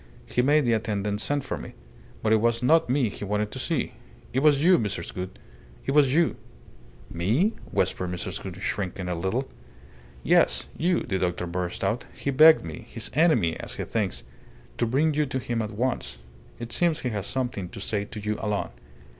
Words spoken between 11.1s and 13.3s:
doctor burst out. "He begged me his